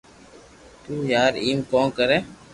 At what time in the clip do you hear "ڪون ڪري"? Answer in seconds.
1.71-2.17